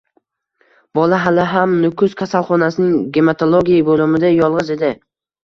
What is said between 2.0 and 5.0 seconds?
kasalxonasining gematologiya bo'limida yolg'iz edi